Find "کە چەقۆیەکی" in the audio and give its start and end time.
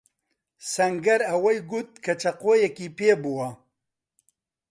2.05-2.87